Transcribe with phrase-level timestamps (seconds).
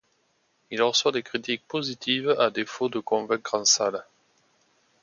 [0.71, 4.03] Il reçoit des critiques positives, à défaut de convaincre en salles.